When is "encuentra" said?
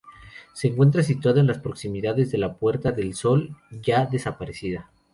0.67-1.03